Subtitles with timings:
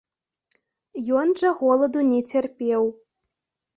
[1.21, 2.81] Ён жа голаду не цярпеў.